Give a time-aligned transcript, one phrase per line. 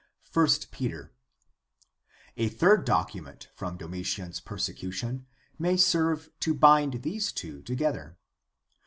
[0.39, 1.11] / Peter.—
[2.35, 5.27] A third document from Domitian's persecution
[5.59, 8.17] may serve to bind these two together.